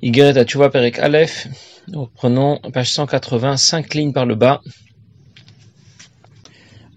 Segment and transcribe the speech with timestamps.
[0.00, 1.48] Igeret Tchouva Perek Aleph.
[1.88, 4.60] Nous reprenons page 180, 5 lignes par le bas.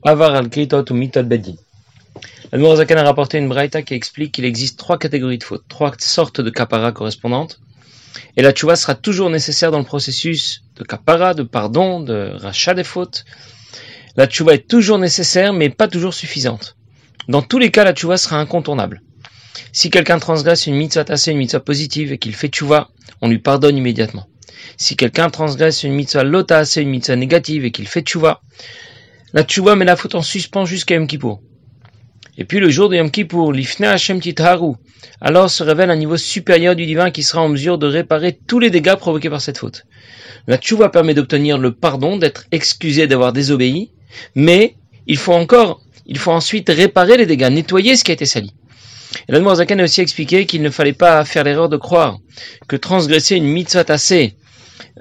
[0.04, 0.50] Avar al
[0.90, 1.56] ou mitad bedin.
[2.52, 5.92] La Zaken a rapporté une braïta qui explique qu'il existe trois catégories de fautes, trois
[5.98, 7.60] sortes de kapara correspondantes.
[8.38, 12.76] Et la tchouva sera toujours nécessaire dans le processus de kapara, de pardon, de rachat
[12.76, 13.26] des fautes.
[14.16, 16.76] La tchouva est toujours nécessaire, mais pas toujours suffisante.
[17.28, 19.02] Dans tous les cas, la tchouva sera incontournable.
[19.72, 22.90] Si quelqu'un transgresse une mitzvah tassée, une mitzvah positive, et qu'il fait tchouva,
[23.22, 24.28] on lui pardonne immédiatement.
[24.78, 28.42] Si quelqu'un transgresse une mitzvah lota une mitzvah négative, et qu'il fait tchouva,
[29.34, 31.42] la tchouva met la faute en suspens jusqu'à Yom Kippour.
[32.38, 34.76] Et puis le jour de Yom Kippour, l'ifna Hashem Titharu,
[35.20, 38.60] alors se révèle un niveau supérieur du divin qui sera en mesure de réparer tous
[38.60, 39.86] les dégâts provoqués par cette faute.
[40.48, 43.92] La tchouva permet d'obtenir le pardon, d'être excusé d'avoir désobéi,
[44.36, 44.76] mais
[45.08, 48.54] il faut encore, il faut ensuite réparer les dégâts, nettoyer ce qui a été sali.
[49.28, 52.18] Et Zaken a aussi expliqué qu'il ne fallait pas faire l'erreur de croire
[52.68, 54.36] que transgresser une mitzvah tassée,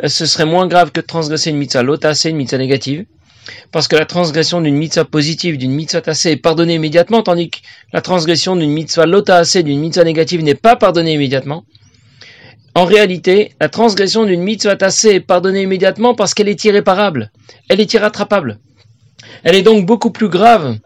[0.03, 3.05] euh, ce serait moins grave que transgresser une mitzvah lotassée, une mitzvah négative,
[3.73, 7.59] parce que la transgression d'une mitzvah positive, d'une mitzvah tassée est pardonnée immédiatement, tandis que
[7.93, 11.65] la transgression d'une mitzvah lotassée, d'une mitzvah négative n'est pas pardonnée immédiatement.
[12.75, 17.33] En réalité, la transgression d'une mitzvah tassée est pardonnée immédiatement parce qu'elle est irréparable,
[17.69, 18.59] elle est irrattrapable.
[19.43, 20.79] Elle est donc beaucoup plus grave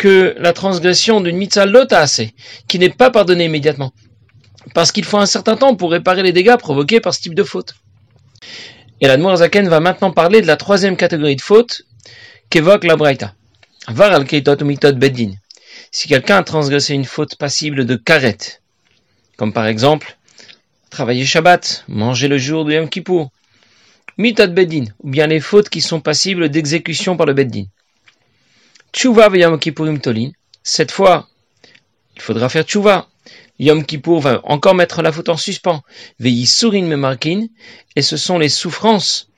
[0.00, 2.32] que la transgression d'une mitzvah assez,
[2.68, 3.92] qui n'est pas pardonnée immédiatement.
[4.72, 7.42] Parce qu'il faut un certain temps pour réparer les dégâts provoqués par ce type de
[7.42, 7.74] faute.
[9.02, 11.82] Et la Zaken va maintenant parler de la troisième catégorie de faute
[12.48, 13.34] qu'évoque la Braïta.
[13.88, 14.24] Var al
[14.94, 15.32] beddin.
[15.90, 18.38] Si quelqu'un a transgressé une faute passible de karet,
[19.36, 20.16] comme par exemple
[20.88, 23.30] travailler Shabbat, manger le jour de Yom Kippour,
[24.16, 27.64] mitod beddin, ou bien les fautes qui sont passibles d'exécution par le beddin.
[28.94, 30.30] Yom Kippourim Tolin.
[30.62, 31.28] Cette fois,
[32.16, 33.08] il faudra faire Tchouva.
[33.58, 35.82] Yom Kippour va encore mettre la faute en suspens.
[36.18, 37.46] Veilli Sourin Memarkin.
[37.96, 39.28] Et ce sont les souffrances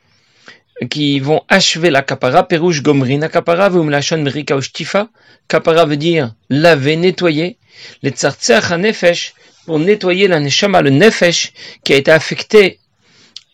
[0.90, 2.46] qui vont achever la kapara.
[2.46, 3.68] Perouche Gomrin kapara.
[3.68, 5.08] Vumlachon Merika Tifa.
[5.48, 7.58] Kapara veut dire laver, nettoyer.
[8.02, 9.34] Les Tsartseach Nefesh.
[9.66, 11.52] Pour nettoyer la le Nefesh,
[11.84, 12.80] qui a été affecté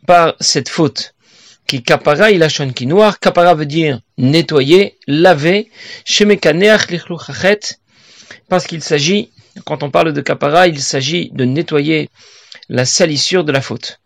[0.06, 1.14] par cette faute
[1.68, 3.20] qui kapara il a qui noir.
[3.20, 5.70] Kapara veut dire nettoyer, laver.
[8.48, 9.30] Parce qu'il s'agit,
[9.66, 12.08] quand on parle de kapara, il s'agit de nettoyer
[12.70, 14.00] la salissure de la faute.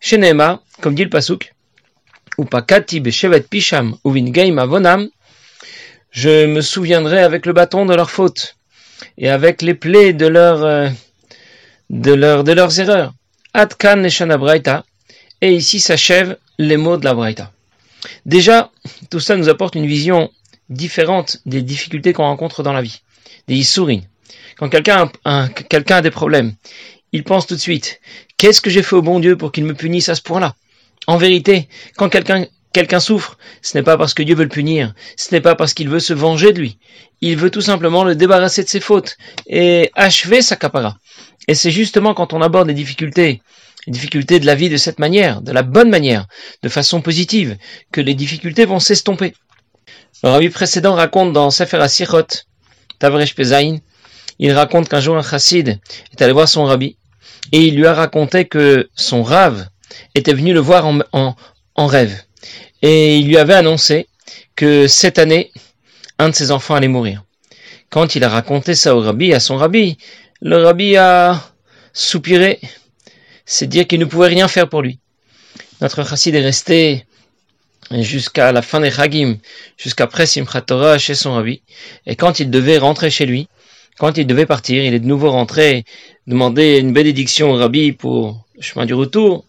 [0.00, 1.52] Shenema, comme dit le pasuk,
[2.38, 4.14] ou pakati beshevet pisham ou
[4.58, 5.08] avonam,
[6.10, 8.56] je me souviendrai avec le bâton de leur faute
[9.18, 10.88] et avec les plaies de leur, euh,
[11.90, 13.12] de leur, de leurs erreurs.
[13.52, 14.04] Atkan
[15.40, 17.52] et ici s'achève les mots de la Braïta.
[18.26, 18.70] Déjà,
[19.10, 20.30] tout ça nous apporte une vision
[20.68, 23.02] différente des difficultés qu'on rencontre dans la vie,
[23.48, 24.04] des issourines.
[24.56, 26.54] Quand quelqu'un a, des problèmes,
[27.12, 28.00] il pense tout de suite,
[28.36, 30.54] qu'est-ce que j'ai fait au bon Dieu pour qu'il me punisse à ce point-là?
[31.06, 34.94] En vérité, quand quelqu'un quelqu'un souffre, ce n'est pas parce que Dieu veut le punir,
[35.16, 36.78] ce n'est pas parce qu'il veut se venger de lui.
[37.20, 39.16] Il veut tout simplement le débarrasser de ses fautes
[39.46, 40.98] et achever sa capara.
[41.46, 43.42] Et c'est justement quand on aborde les difficultés
[43.86, 46.26] les difficultés de la vie de cette manière, de la bonne manière,
[46.62, 47.56] de façon positive,
[47.92, 49.34] que les difficultés vont s'estomper.
[50.22, 52.26] Le rabbi précédent raconte dans Sefer HaSichot,
[52.98, 53.80] Tavresh Pezaïn,
[54.38, 55.80] il raconte qu'un jour un chassid
[56.12, 56.96] est allé voir son rabbi
[57.52, 59.68] et il lui a raconté que son rave
[60.14, 61.36] était venu le voir en,
[61.74, 62.22] en rêve.
[62.82, 64.08] Et il lui avait annoncé
[64.56, 65.52] que cette année,
[66.18, 67.24] un de ses enfants allait mourir.
[67.90, 69.98] Quand il a raconté ça au rabbi, à son rabbi,
[70.40, 71.40] le rabbi a
[71.92, 72.60] soupiré
[73.44, 74.98] c'est dire qu'il ne pouvait rien faire pour lui.
[75.80, 77.04] Notre chassid est resté
[77.90, 79.36] jusqu'à la fin des Chagim,
[79.76, 81.62] jusqu'après Simchat Torah chez son rabbi,
[82.06, 83.48] et quand il devait rentrer chez lui,
[83.98, 85.84] quand il devait partir, il est de nouveau rentré,
[86.26, 89.44] demander une bénédiction au rabbi pour le chemin du retour,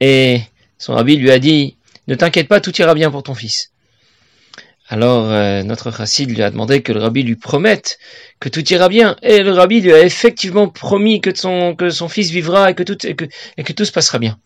[0.00, 0.42] et
[0.78, 1.76] son rabbi lui a dit,
[2.08, 3.71] ne t'inquiète pas, tout ira bien pour ton fils.
[4.92, 7.98] Alors euh, notre chassid lui a demandé que le rabbi lui promette
[8.40, 9.16] que tout ira bien.
[9.22, 11.74] Et le rabbi lui a effectivement promis que son,
[12.10, 14.36] fils vivra et que, tout, et que, tout se passera bien.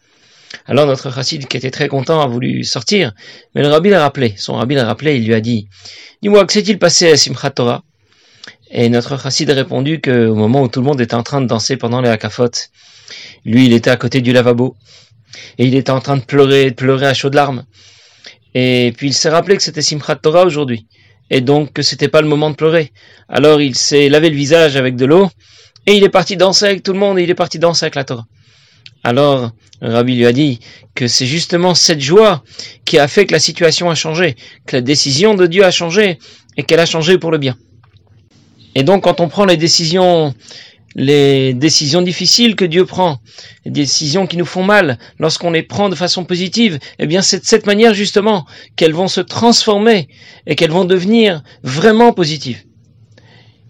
[0.67, 3.13] Alors notre chassid, qui était très content, a voulu sortir,
[3.57, 4.35] mais le rabbi l'a rappelé.
[4.37, 5.67] Son rabbi l'a rappelé, il lui a dit
[6.23, 7.83] Dis-moi, que s'est-il passé à Simchat Torah?
[8.71, 11.47] Et notre chassid a répondu qu'au moment où tout le monde était en train de
[11.47, 12.51] danser pendant les hakafot,
[13.45, 14.77] lui, il était à côté du lavabo.
[15.59, 17.65] Et il était en train de pleurer, de pleurer à chaudes larmes.
[18.59, 20.87] Et puis il s'est rappelé que c'était Simchat Torah aujourd'hui,
[21.29, 22.91] et donc que c'était pas le moment de pleurer.
[23.29, 25.29] Alors il s'est lavé le visage avec de l'eau,
[25.85, 28.05] et il est parti danser avec tout le monde, il est parti danser avec la
[28.05, 28.27] Torah.
[29.05, 29.51] Alors,
[29.83, 30.61] Rabbi lui a dit
[30.95, 32.43] que c'est justement cette joie
[32.87, 34.37] qui a fait que la situation a changé,
[34.67, 36.19] que la décision de Dieu a changé,
[36.57, 37.59] et qu'elle a changé pour le bien.
[38.75, 40.35] Et donc, quand on prend les décisions,
[40.97, 43.21] les décisions difficiles que Dieu prend,
[43.67, 47.41] les décisions qui nous font mal, lorsqu'on les prend de façon positive, eh bien c'est
[47.41, 48.47] de cette manière justement
[48.77, 50.09] qu'elles vont se transformer
[50.47, 52.65] et qu'elles vont devenir vraiment positives.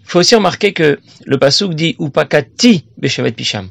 [0.04, 3.68] Il faut aussi remarquer que le pasouk dit Upakati Beshavet Pisham.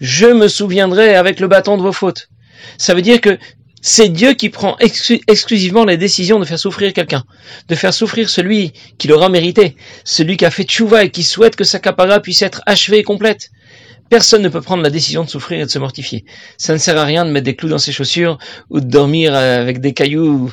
[0.00, 2.28] Je me souviendrai avec le bâton de vos fautes.
[2.78, 3.38] Ça veut dire que
[3.80, 7.24] c'est Dieu qui prend exclusivement la décision de faire souffrir quelqu'un,
[7.68, 11.56] de faire souffrir celui qui l'aura mérité, celui qui a fait tchouva et qui souhaite
[11.56, 13.50] que sa capara puisse être achevée et complète.
[14.10, 16.24] Personne ne peut prendre la décision de souffrir et de se mortifier.
[16.56, 18.38] Ça ne sert à rien de mettre des clous dans ses chaussures
[18.70, 20.50] ou de dormir avec des cailloux,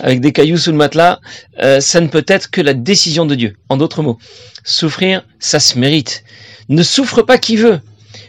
[0.00, 1.20] avec des cailloux sous le matelas.
[1.62, 3.56] Euh, ça ne peut être que la décision de Dieu.
[3.68, 4.18] En d'autres mots,
[4.64, 6.24] souffrir, ça se mérite.
[6.70, 7.80] Ne souffre pas qui veut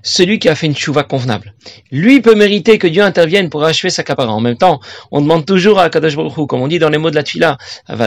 [0.06, 1.54] celui qui a fait une chouva convenable.
[1.92, 4.32] Lui peut mériter que Dieu intervienne pour achever sa capara.
[4.32, 4.80] En même temps,
[5.12, 7.58] on demande toujours à Kadosh Baruch comme on dit dans les mots de la Tfila,
[7.90, 7.98] on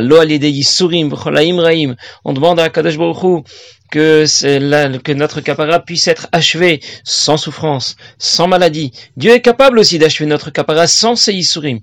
[2.33, 3.45] demande à Kadosh Baruch
[3.91, 4.25] que,
[4.99, 8.93] que notre capara puisse être achevé sans souffrance, sans maladie.
[9.17, 11.81] Dieu est capable aussi d'achever notre capara sans ses Yisurim.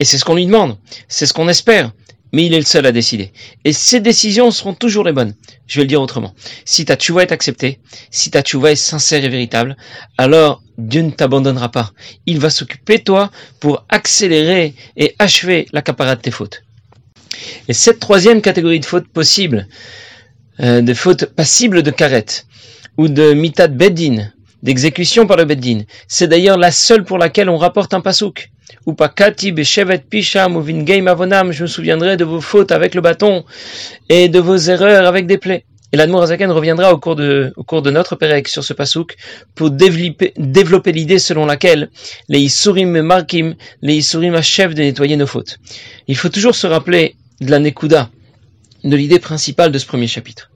[0.00, 1.92] Et c'est ce qu'on lui demande, c'est ce qu'on espère
[2.32, 3.32] mais il est le seul à décider.
[3.64, 5.34] Et ces décisions seront toujours les bonnes.
[5.66, 6.34] Je vais le dire autrement.
[6.64, 7.80] Si ta tchouva est acceptée,
[8.10, 9.76] si ta tchouva est sincère et véritable,
[10.18, 11.92] alors Dieu ne t'abandonnera pas.
[12.26, 13.30] Il va s'occuper de toi
[13.60, 16.62] pour accélérer et achever la capara de tes fautes.
[17.68, 19.66] Et cette troisième catégorie de fautes possibles,
[20.60, 22.46] euh, de fautes passibles de carette,
[22.96, 24.30] ou de mitad beddin,
[24.62, 28.50] d'exécution par le beddin, c'est d'ailleurs la seule pour laquelle on rapporte un pasouk
[28.86, 30.64] ou Beshevet Pisham ou
[31.08, 33.44] Avonam, je me souviendrai de vos fautes avec le bâton
[34.08, 35.64] et de vos erreurs avec des plaies.
[35.92, 39.16] Et l'Admour Azaken reviendra au cours de, notre Pérec sur ce pasouk
[39.56, 41.90] pour développer, développer l'idée selon laquelle
[42.28, 45.58] les Isurim Markim, les Isurim achèvent de nettoyer nos fautes.
[46.06, 48.08] Il faut toujours se rappeler de la Nekuda,
[48.84, 50.50] de l'idée principale de ce premier chapitre.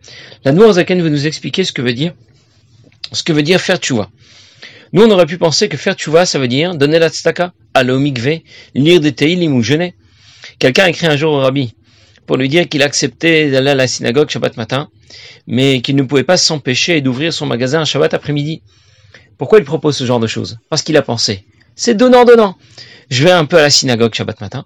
[0.45, 2.13] L'Admour Azaken veut nous expliquer ce que veut dire,
[3.11, 4.11] ce que veut dire faire tchouva.
[4.93, 7.93] Nous, on aurait pu penser que faire tchouva, ça veut dire donner la tztaka, aller
[7.93, 8.41] au mikve,
[8.75, 9.95] lire des teilim ou jeûner.
[10.59, 11.75] Quelqu'un écrit un jour au rabbi
[12.27, 14.89] pour lui dire qu'il acceptait d'aller à la synagogue Shabbat matin,
[15.47, 18.63] mais qu'il ne pouvait pas s'empêcher d'ouvrir son magasin un Shabbat après-midi.
[19.37, 20.59] Pourquoi il propose ce genre de choses?
[20.71, 21.45] Parce qu'il a pensé.
[21.75, 22.57] C'est donnant-donnant.
[23.11, 24.65] Je vais un peu à la synagogue Shabbat matin,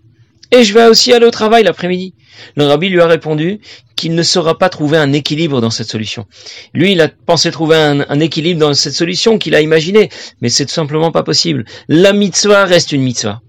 [0.50, 2.14] et je vais aussi aller au travail l'après-midi.
[2.56, 3.60] Le rabbi lui a répondu
[3.96, 6.26] qu'il ne saura pas trouver un équilibre dans cette solution.
[6.72, 10.08] Lui, il a pensé trouver un, équilibre dans cette solution qu'il a imaginée,
[10.40, 11.64] mais c'est tout simplement pas possible.
[11.88, 13.40] La mitzvah reste une mitzvah.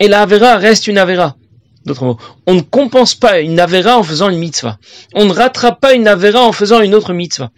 [0.00, 1.36] Et la avera reste une avera.
[1.84, 4.78] D'autres mots, on ne compense pas une avera en faisant une mitzvah.
[5.14, 7.50] On ne rattrape pas une avera en faisant une autre mitzvah.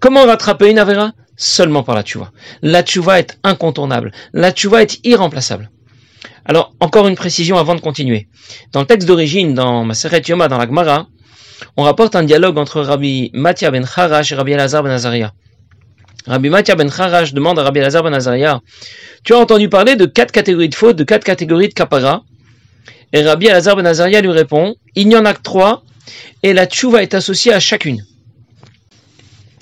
[0.00, 1.12] Comment rattraper une avera?
[1.36, 2.30] Seulement par la tchouva.
[2.62, 4.12] La tchouva est incontournable.
[4.32, 5.70] La tchouva est irremplaçable.
[6.44, 8.28] Alors, encore une précision avant de continuer.
[8.72, 11.08] Dans le texte d'origine, dans Maseret Yoma, dans la Gemara,
[11.76, 15.32] on rapporte un dialogue entre Rabbi Matia ben Harash et Rabbi Elazar ben Azaria.
[16.26, 18.60] Rabbi Matia ben Harash demande à Rabbi Elazar ben Azaria,
[19.22, 22.24] tu as entendu parler de quatre catégories de fautes, de quatre catégories de kapara?
[23.12, 25.84] Et Rabbi Elazar ben Azaria lui répond, il n'y en a que trois,
[26.42, 28.04] et la tchouva est associée à chacune.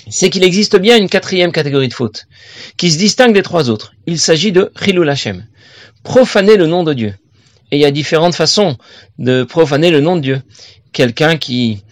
[0.09, 2.27] C'est qu'il existe bien une quatrième catégorie de fautes,
[2.77, 3.93] qui se distingue des trois autres.
[4.07, 5.47] Il s'agit de Chilul Hashem
[6.03, 7.15] profaner le nom de Dieu.
[7.71, 8.77] Et il y a différentes façons
[9.19, 10.43] de profaner le nom de Dieu.
[10.93, 11.83] Quelqu'un qui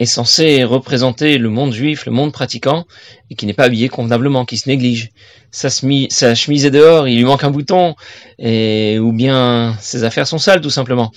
[0.00, 2.86] est censé représenter le monde juif, le monde pratiquant,
[3.30, 5.10] et qui n'est pas habillé convenablement, qui se néglige.
[5.50, 7.96] Sa, chemise est dehors, il lui manque un bouton,
[8.38, 11.10] ou bien ses affaires sont sales tout simplement.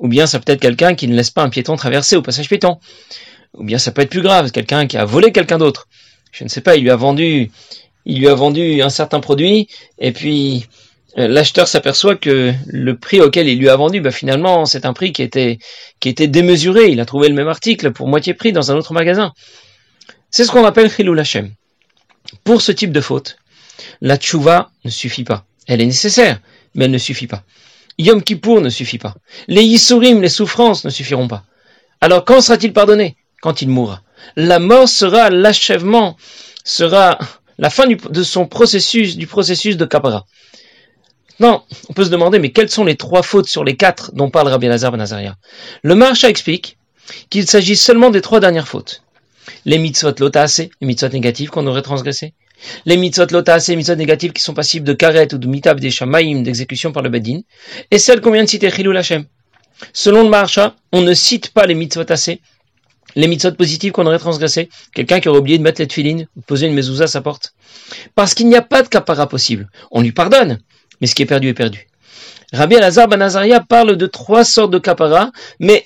[0.00, 2.48] Ou bien ça peut être quelqu'un qui ne laisse pas un piéton traverser au passage
[2.48, 2.78] piéton.
[3.54, 5.88] Ou bien ça peut être plus grave, quelqu'un qui a volé quelqu'un d'autre.
[6.32, 7.50] Je ne sais pas, il lui a vendu,
[8.04, 10.66] il lui a vendu un certain produit, et puis
[11.26, 15.12] l'acheteur s'aperçoit que le prix auquel il lui a vendu, bah, finalement, c'est un prix
[15.12, 15.58] qui était,
[15.98, 16.88] qui était démesuré.
[16.88, 19.32] Il a trouvé le même article pour moitié prix dans un autre magasin.
[20.30, 21.50] C'est ce qu'on appelle Chilul Hashem.
[22.44, 23.38] Pour ce type de faute,
[24.00, 25.44] la tchouva ne suffit pas.
[25.66, 26.40] Elle est nécessaire,
[26.74, 27.42] mais elle ne suffit pas.
[27.98, 29.14] Yom Kippour ne suffit pas.
[29.48, 31.44] Les Yisurim, les souffrances ne suffiront pas.
[32.00, 33.16] Alors quand sera-t-il pardonné?
[33.42, 34.02] Quand il mourra.
[34.36, 36.16] La mort sera l'achèvement,
[36.64, 37.18] sera
[37.58, 40.26] la fin de son processus, du processus de Kapara.
[41.40, 44.28] Non, on peut se demander, mais quelles sont les trois fautes sur les quatre dont
[44.28, 45.36] parle Rabbi Lazar ben Azaria
[45.82, 46.78] Le Marsha explique
[47.30, 49.02] qu'il s'agit seulement des trois dernières fautes.
[49.64, 52.34] Les mitzvot lotase, les mitzvot négatives qu'on aurait transgressées.
[52.86, 55.90] Les mitzvot lotase, les mitzvot négatives qui sont passibles de karet ou de mitab des
[55.90, 57.40] shamaim, d'exécution par le bedin.
[57.92, 59.24] Et celles qu'on vient de citer, chilul Hashem.
[59.92, 62.40] Selon le Marsha, on ne cite pas les mitzvot assez,
[63.14, 64.68] les mitzvot positives qu'on aurait transgressées.
[64.92, 67.20] Quelqu'un qui aurait oublié de mettre les tefilines, ou de poser une mezouza à sa
[67.20, 67.54] porte.
[68.16, 69.70] Parce qu'il n'y a pas de capara possible.
[69.92, 70.58] On lui pardonne
[71.00, 71.86] mais ce qui est perdu est perdu.
[72.52, 73.28] Rabbi Elazar ben
[73.68, 75.84] parle de trois sortes de kapara, mais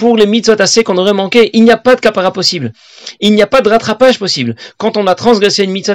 [0.00, 2.72] pour les mitzvot qu'on aurait manqué, il n'y a pas de capara possible.
[3.20, 4.56] Il n'y a pas de rattrapage possible.
[4.78, 5.94] Quand on a transgressé une mitzvot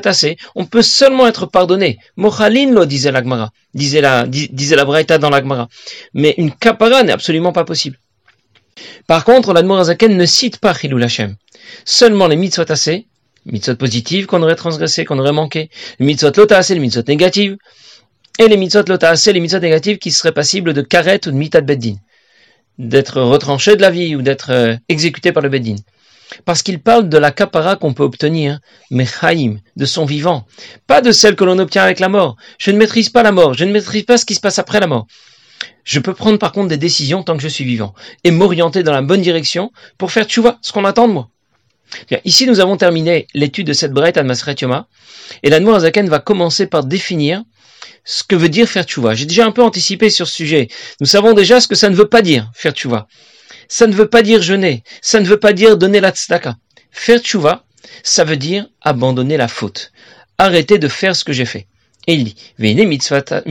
[0.54, 1.98] on peut seulement être pardonné.
[2.16, 5.70] Mochalin lo disait l'agmara, disait la, disait la Braïta dans l'agmara.
[6.14, 7.98] Mais une capara n'est absolument pas possible.
[9.08, 11.36] Par contre, l'Admorazaken ne cite pas Chilul Hashem.
[11.84, 13.08] Seulement les mitzvot assez,
[13.46, 15.70] mitzvot positives qu'on aurait transgressé, qu'on aurait manqué,
[16.00, 17.58] les mitzvot lota assez, les mitzvot négatives,
[18.40, 21.36] et les mitzvot lota assez, les mitzvot négatives qui seraient passibles de karet ou de
[21.36, 21.96] mitat beddin,
[22.78, 25.76] d'être retranché de la vie ou d'être euh, exécuté par le beddin.
[26.44, 30.46] Parce qu'il parle de la kapara qu'on peut obtenir, mechaim, de son vivant,
[30.88, 32.36] pas de celle que l'on obtient avec la mort.
[32.58, 34.80] Je ne maîtrise pas la mort, je ne maîtrise pas ce qui se passe après
[34.80, 35.08] la mort.
[35.84, 38.92] Je peux prendre par contre des décisions tant que je suis vivant et m'orienter dans
[38.92, 41.30] la bonne direction pour faire vois ce qu'on attend de moi.
[42.10, 44.88] Bien, ici, nous avons terminé l'étude de cette brette à Masret Yoma
[45.44, 47.44] et la Azaken va commencer par définir
[48.06, 49.16] ce que veut dire faire vois.
[49.16, 50.70] J'ai déjà un peu anticipé sur ce sujet.
[51.02, 53.08] Nous savons déjà ce que ça ne veut pas dire faire vois.
[53.68, 54.84] Ça ne veut pas dire jeûner.
[55.02, 56.56] Ça ne veut pas dire donner la tzedaka.
[56.92, 57.66] Faire vois,
[58.04, 59.92] ça veut dire abandonner la faute.
[60.38, 61.68] Arrêter de faire ce que j'ai fait.
[62.08, 63.42] Et il dit, minatora.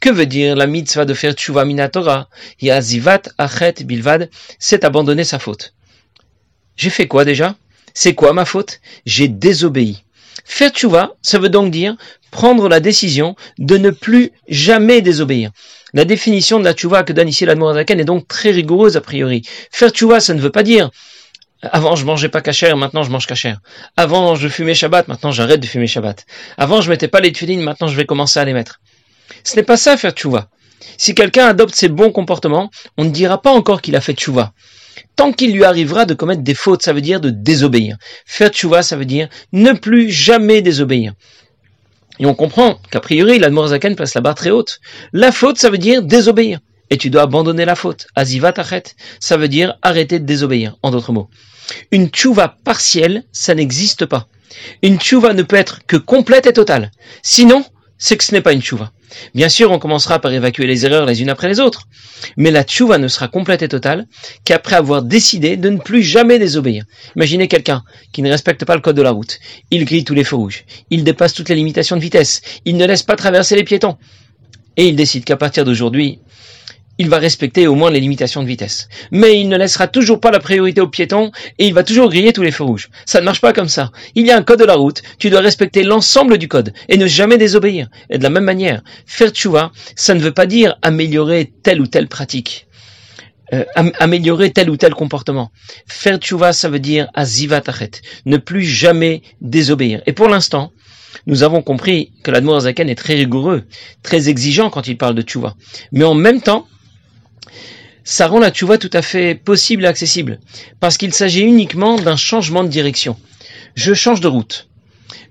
[0.00, 2.28] Que veut dire la mitzvah de faire tshuva minatora
[2.60, 5.74] Yazivat achet bilvad, c'est abandonner sa faute.
[6.76, 7.56] J'ai fait quoi déjà?
[7.94, 8.80] C'est quoi ma faute?
[9.06, 10.04] J'ai désobéi.
[10.44, 11.96] Faire tshuva, ça veut donc dire
[12.30, 15.50] prendre la décision de ne plus jamais désobéir.
[15.92, 19.42] La définition de la tshuva que donne ici la est donc très rigoureuse a priori.
[19.70, 20.90] Faire tshuva, ça ne veut pas dire
[21.72, 23.60] avant, je mangeais pas cachère, maintenant je mange cachère.
[23.96, 26.26] Avant, je fumais Shabbat, maintenant j'arrête de fumer Shabbat.
[26.58, 28.80] Avant, je mettais pas les tefillines, maintenant je vais commencer à les mettre.
[29.44, 30.48] Ce n'est pas ça faire tchouva.
[30.98, 34.52] Si quelqu'un adopte ces bons comportements, on ne dira pas encore qu'il a fait tchouva.
[35.16, 37.96] Tant qu'il lui arrivera de commettre des fautes, ça veut dire de désobéir.
[38.26, 41.14] Faire tchouva, ça veut dire ne plus jamais désobéir.
[42.18, 44.80] Et on comprend qu'a priori, la Zaken place la barre très haute.
[45.12, 46.60] La faute, ça veut dire désobéir.
[46.90, 48.06] Et tu dois abandonner la faute.
[48.14, 51.28] Aziva tachet, ça veut dire arrêter de désobéir, en d'autres mots.
[51.90, 54.28] Une tchouva partielle, ça n'existe pas.
[54.82, 56.92] Une tchouva ne peut être que complète et totale.
[57.22, 57.64] Sinon,
[58.04, 58.92] c'est que ce n'est pas une tchouva.
[59.34, 61.88] Bien sûr, on commencera par évacuer les erreurs les unes après les autres.
[62.36, 64.06] Mais la tchouva ne sera complète et totale
[64.44, 66.84] qu'après avoir décidé de ne plus jamais désobéir.
[67.16, 67.82] Imaginez quelqu'un
[68.12, 69.40] qui ne respecte pas le code de la route.
[69.70, 70.66] Il grille tous les feux rouges.
[70.90, 72.42] Il dépasse toutes les limitations de vitesse.
[72.66, 73.96] Il ne laisse pas traverser les piétons.
[74.76, 76.18] Et il décide qu'à partir d'aujourd'hui,
[76.98, 78.88] il va respecter au moins les limitations de vitesse.
[79.10, 82.32] Mais il ne laissera toujours pas la priorité aux piétons et il va toujours griller
[82.32, 82.90] tous les feux rouges.
[83.06, 83.90] Ça ne marche pas comme ça.
[84.14, 86.96] Il y a un code de la route, tu dois respecter l'ensemble du code et
[86.96, 87.88] ne jamais désobéir.
[88.10, 91.86] Et de la même manière, faire tchouva, ça ne veut pas dire améliorer telle ou
[91.86, 92.66] telle pratique.
[93.52, 93.64] Euh,
[93.98, 95.50] améliorer tel ou tel comportement.
[95.86, 97.90] Faire tchouva, ça veut dire aziva tachet,
[98.24, 100.02] ne plus jamais désobéir.
[100.06, 100.72] Et pour l'instant,
[101.26, 103.64] nous avons compris que l'Admour Zaken est très rigoureux,
[104.02, 105.54] très exigeant quand il parle de tchouva.
[105.92, 106.66] Mais en même temps,
[108.04, 110.38] ça rend la tchouva tout à fait possible et accessible,
[110.78, 113.16] parce qu'il s'agit uniquement d'un changement de direction.
[113.74, 114.68] Je change de route.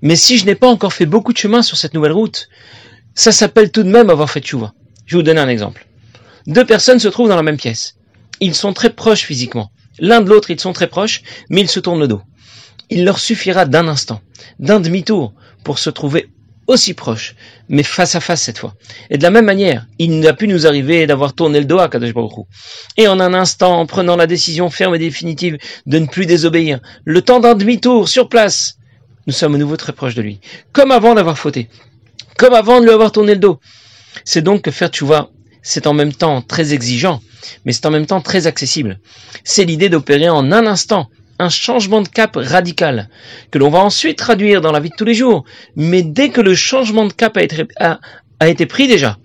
[0.02, 2.48] Mais si je n'ai pas encore fait beaucoup de chemin sur cette nouvelle route,
[3.14, 4.74] ça s'appelle tout de même avoir fait tchouva.
[5.06, 5.86] Je vais vous donner un exemple.
[6.46, 7.96] Deux personnes se trouvent dans la même pièce.
[8.40, 9.70] Ils sont très proches physiquement.
[9.98, 12.22] L'un de l'autre, ils sont très proches, mais ils se tournent le dos.
[12.90, 14.20] Il leur suffira d'un instant,
[14.58, 16.28] d'un demi-tour, pour se trouver
[16.66, 17.34] aussi proche,
[17.68, 18.74] mais face à face cette fois.
[19.10, 21.88] Et de la même manière, il n'a pu nous arriver d'avoir tourné le dos à
[21.88, 22.46] Kadosh Baruch
[22.96, 26.80] Et en un instant, en prenant la décision ferme et définitive de ne plus désobéir,
[27.04, 28.78] le temps d'un demi-tour sur place,
[29.26, 30.40] nous sommes à nouveau très proches de lui.
[30.72, 31.68] Comme avant d'avoir fauté.
[32.36, 33.60] Comme avant de lui avoir tourné le dos.
[34.24, 35.30] C'est donc que faire vois,
[35.62, 37.20] c'est en même temps très exigeant,
[37.64, 39.00] mais c'est en même temps très accessible.
[39.44, 43.08] C'est l'idée d'opérer en un instant un changement de cap radical,
[43.50, 45.44] que l'on va ensuite traduire dans la vie de tous les jours.
[45.76, 49.18] Mais dès que le changement de cap a été, a, été pris déjà,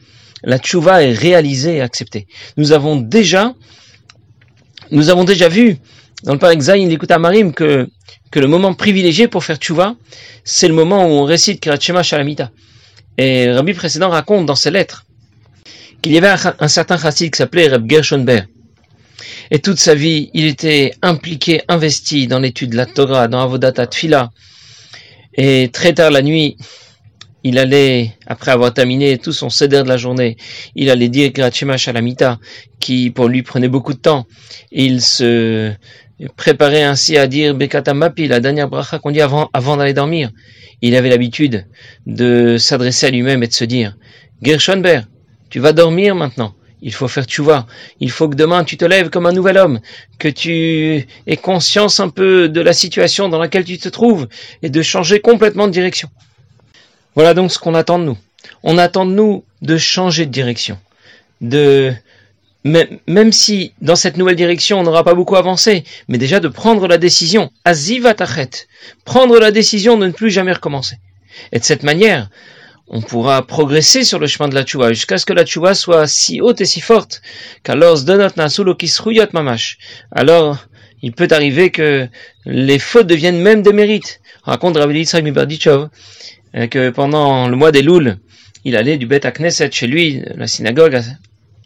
[0.44, 2.28] la tchouva est réalisée et acceptée.
[2.58, 3.54] Nous avons déjà,
[4.92, 5.78] nous avons déjà vu
[6.24, 7.88] dans le Parek Zayin à Marim que,
[8.32, 9.96] que le moment privilégié pour faire tchouva,
[10.44, 12.51] c'est le moment où on récite Kirachema Shalamita.
[13.18, 15.06] Et Rabbi précédent raconte dans ses lettres
[16.01, 18.25] qu'il y avait un, certain chassid qui s'appelait Reb Gershon
[19.51, 23.88] et toute sa vie, il était impliqué, investi dans l'étude de la Torah, dans Avodat
[23.88, 24.32] Tfila.
[25.34, 26.58] Et très tard la nuit,
[27.44, 30.38] il allait, après avoir terminé tout son céder de la journée,
[30.75, 32.38] il allait dire Grachema Shalamita,
[32.79, 34.27] qui pour lui prenait beaucoup de temps.
[34.72, 35.72] Il se
[36.36, 40.32] préparait ainsi à dire Bekatamapi, la dernière bracha qu'on dit avant, avant d'aller dormir.
[40.82, 41.65] Il avait l'habitude
[42.06, 43.98] de s'adresser à lui-même et de se dire
[44.41, 45.01] Gershonber,
[45.50, 46.53] tu vas dormir maintenant.
[46.81, 47.65] Il faut faire tu vois.
[48.00, 49.79] Il faut que demain tu te lèves comme un nouvel homme,
[50.17, 54.27] que tu aies conscience un peu de la situation dans laquelle tu te trouves
[54.62, 56.09] et de changer complètement de direction.
[57.15, 58.17] Voilà donc ce qu'on attend de nous.
[58.63, 60.79] On attend de nous de changer de direction,
[61.41, 61.93] de
[62.63, 66.88] même si dans cette nouvelle direction on n'aura pas beaucoup avancé, mais déjà de prendre
[66.88, 68.67] la décision, azivatachet,
[69.05, 70.98] prendre la décision de ne plus jamais recommencer.
[71.51, 72.29] Et de cette manière,
[72.89, 76.08] on pourra progresser sur le chemin de la tchouva jusqu'à ce que la tchouva soit
[76.08, 77.22] si haute et si forte
[77.63, 78.00] qu'alors
[79.34, 79.77] mamash.
[80.12, 80.65] Alors,
[81.01, 82.08] il peut arriver que
[82.46, 84.22] les fautes deviennent même des mérites.
[84.43, 85.24] raconte Rabbi Yitzhak
[86.55, 88.17] euh, que pendant le mois des Louls,
[88.65, 91.00] il allait du Bet à Knesset chez lui, la synagogue,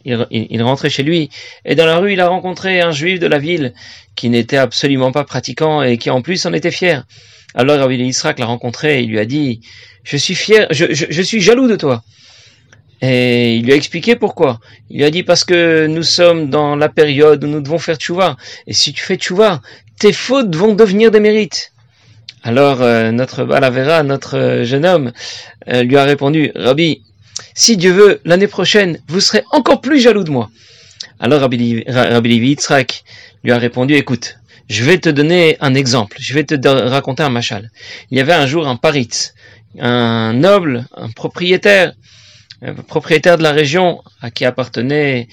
[0.04, 1.30] il, rentrait chez lui,
[1.64, 3.72] et dans la rue, il a rencontré un juif de la ville
[4.14, 7.06] qui n'était absolument pas pratiquant et qui en plus en était fier.
[7.54, 9.60] Alors Rabbi Yitzhak l'a rencontré et lui a dit,
[10.02, 12.02] je suis fier, je, suis jaloux de toi.
[13.00, 14.60] Et il lui a expliqué pourquoi.
[14.90, 17.96] Il lui a dit parce que nous sommes dans la période où nous devons faire
[17.96, 18.36] tchouva.
[18.66, 19.60] Et si tu fais tchouva,
[19.98, 21.72] tes fautes vont devenir des mérites.
[22.42, 25.12] Alors euh, notre Balavera, notre euh, jeune homme,
[25.68, 27.02] euh, lui a répondu, Rabbi,
[27.54, 30.50] si Dieu veut, l'année prochaine, vous serez encore plus jaloux de moi.
[31.20, 32.56] Alors Rabbi, Rabbi
[33.44, 34.36] lui a répondu, écoute,
[34.68, 37.70] je vais te donner un exemple, je vais te raconter un machal.
[38.10, 39.32] Il y avait un jour un parit,
[39.78, 41.92] un noble, un propriétaire,
[42.62, 45.28] un propriétaire de la région à qui appartenait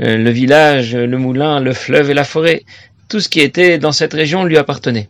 [0.00, 2.64] euh, le village, le moulin, le fleuve et la forêt.
[3.08, 5.08] Tout ce qui était dans cette région lui appartenait.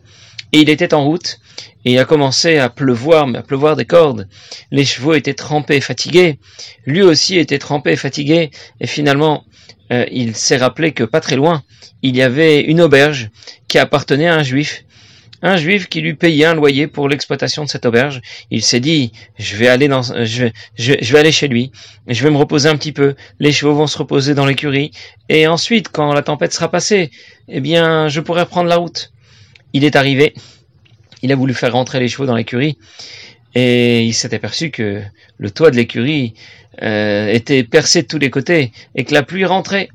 [0.53, 1.39] Et il était en route,
[1.85, 4.27] et il a commencé à pleuvoir, mais à pleuvoir des cordes.
[4.71, 6.39] Les chevaux étaient trempés, fatigués.
[6.85, 9.43] Lui aussi était trempé, fatigué, et finalement,
[9.91, 11.63] euh, il s'est rappelé que pas très loin,
[12.01, 13.29] il y avait une auberge
[13.67, 14.83] qui appartenait à un juif.
[15.43, 18.21] Un juif qui lui payait un loyer pour l'exploitation de cette auberge.
[18.49, 21.71] Il s'est dit, je vais aller dans, je, je, je, vais aller chez lui,
[22.07, 23.15] je vais me reposer un petit peu.
[23.39, 24.91] Les chevaux vont se reposer dans l'écurie,
[25.29, 27.11] et ensuite, quand la tempête sera passée,
[27.47, 29.11] eh bien, je pourrai reprendre la route.
[29.73, 30.33] Il est arrivé,
[31.21, 32.77] il a voulu faire rentrer les chevaux dans l'écurie,
[33.55, 35.01] et il s'est aperçu que
[35.37, 36.33] le toit de l'écurie
[36.83, 39.89] euh, était percé de tous les côtés et que la pluie rentrait.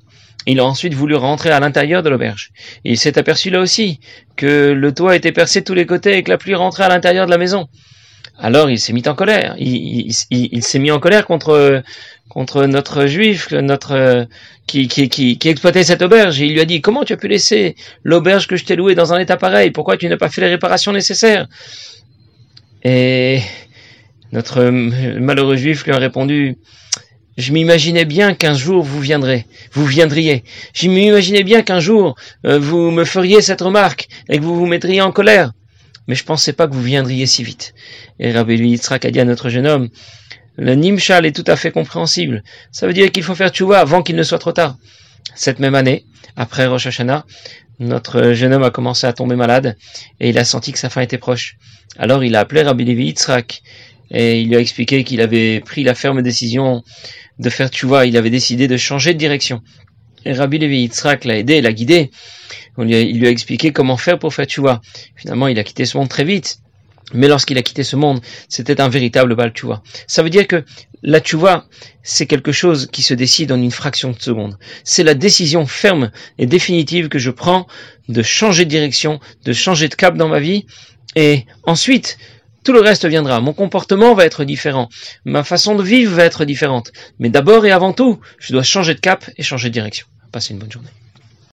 [0.47, 2.51] Il a ensuite voulu rentrer à l'intérieur de l'auberge.
[2.85, 4.01] Il s'est aperçu là aussi
[4.35, 6.89] que le toit était percé de tous les côtés et que la pluie rentrait à
[6.89, 7.69] l'intérieur de la maison.
[8.39, 9.55] Alors il s'est mis en colère.
[9.59, 11.83] Il, s'est mis en colère contre
[12.29, 14.27] contre notre juif, notre
[14.67, 16.41] qui, qui, qui, exploitait cette auberge.
[16.41, 19.13] il lui a dit comment tu as pu laisser l'auberge que je t'ai louée dans
[19.13, 19.71] un état pareil?
[19.71, 21.47] Pourquoi tu n'as pas fait les réparations nécessaires?
[22.85, 23.41] Et
[24.33, 26.57] notre malheureux juif lui a répondu
[27.39, 30.45] je m'imaginais bien qu'un jour vous viendrez, vous viendriez.
[30.75, 32.15] Je m'imaginais bien qu'un jour
[32.45, 35.53] euh, vous me feriez cette remarque et que vous vous mettriez en colère.
[36.09, 37.75] Mais je pensais pas que vous viendriez si vite.
[38.19, 39.89] Et Rabbi Yitzhak a dit à notre jeune homme,
[40.57, 42.43] le Nimshal est tout à fait compréhensible.
[42.71, 44.77] Ça veut dire qu'il faut faire tchouva avant qu'il ne soit trop tard.
[45.35, 46.05] Cette même année,
[46.37, 47.25] après Rosh Hashanah,
[47.79, 49.77] notre jeune homme a commencé à tomber malade
[50.21, 51.57] et il a senti que sa fin était proche.
[51.99, 53.63] Alors il a appelé Rabbi Levi Yitzhak
[54.11, 56.85] et il lui a expliqué qu'il avait pris la ferme décision
[57.39, 59.63] de faire tchouva, il avait décidé de changer de direction.
[60.25, 62.11] Et Rabbi Levi Yitzhak l'a aidé, l'a guidé.
[62.79, 64.81] Il lui a expliqué comment faire pour faire tchouva.
[65.17, 66.59] Finalement, il a quitté ce monde très vite.
[67.15, 69.83] Mais lorsqu'il a quitté ce monde, c'était un véritable bal tchouva.
[70.07, 70.65] Ça veut dire que
[71.03, 71.67] la tchouva,
[72.03, 74.57] c'est quelque chose qui se décide en une fraction de seconde.
[74.85, 77.67] C'est la décision ferme et définitive que je prends
[78.09, 80.67] de changer de direction, de changer de cap dans ma vie.
[81.15, 82.17] Et ensuite,
[82.65, 83.41] tout le reste viendra.
[83.41, 84.89] Mon comportement va être différent.
[85.25, 86.93] Ma façon de vivre va être différente.
[87.19, 90.07] Mais d'abord et avant tout, je dois changer de cap et changer de direction.
[90.31, 90.89] Passez une bonne journée.